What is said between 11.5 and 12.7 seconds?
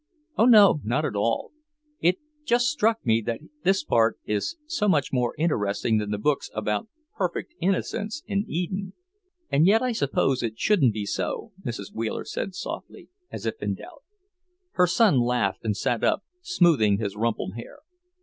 Mrs. Wheeler said